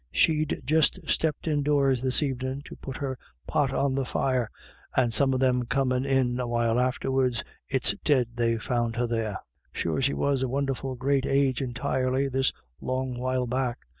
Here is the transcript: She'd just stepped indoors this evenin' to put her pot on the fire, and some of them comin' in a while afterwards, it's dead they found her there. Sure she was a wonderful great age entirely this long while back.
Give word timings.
She'd 0.11 0.63
just 0.65 0.97
stepped 1.07 1.47
indoors 1.47 2.01
this 2.01 2.23
evenin' 2.23 2.63
to 2.65 2.75
put 2.75 2.97
her 2.97 3.19
pot 3.45 3.71
on 3.71 3.93
the 3.93 4.03
fire, 4.03 4.49
and 4.95 5.13
some 5.13 5.31
of 5.31 5.39
them 5.39 5.67
comin' 5.67 6.07
in 6.07 6.39
a 6.39 6.47
while 6.47 6.79
afterwards, 6.79 7.43
it's 7.69 7.93
dead 8.03 8.29
they 8.35 8.57
found 8.57 8.95
her 8.95 9.05
there. 9.05 9.37
Sure 9.71 10.01
she 10.01 10.15
was 10.15 10.41
a 10.41 10.47
wonderful 10.49 10.95
great 10.95 11.27
age 11.27 11.61
entirely 11.61 12.27
this 12.29 12.51
long 12.79 13.19
while 13.19 13.45
back. 13.45 13.77